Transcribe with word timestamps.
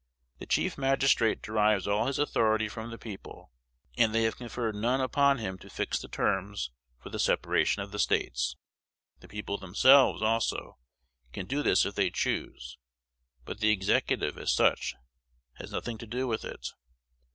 The 0.39 0.47
chief 0.47 0.79
magistrate 0.79 1.43
derives 1.43 1.85
all 1.87 2.07
his 2.07 2.17
authority 2.17 2.67
from 2.67 2.89
the 2.89 2.97
people, 2.97 3.51
and 3.95 4.15
they 4.15 4.23
have 4.23 4.35
conferred 4.35 4.73
none 4.73 4.99
upon 4.99 5.37
him 5.37 5.59
to 5.59 5.69
fix 5.69 5.99
the 5.99 6.07
terms 6.07 6.71
for 6.97 7.11
the 7.11 7.19
separation 7.19 7.83
of 7.83 7.91
the 7.91 7.99
States. 7.99 8.55
The 9.19 9.27
people 9.27 9.59
themselves, 9.59 10.23
also, 10.23 10.79
can 11.33 11.45
do 11.45 11.61
this 11.61 11.85
if 11.85 11.93
they 11.93 12.09
choose; 12.09 12.79
but 13.45 13.59
the 13.59 13.69
Executive, 13.69 14.39
as 14.39 14.51
such, 14.51 14.95
has 15.57 15.71
nothing 15.71 15.99
to 15.99 16.07
do 16.07 16.25
with 16.27 16.45
it. 16.45 16.69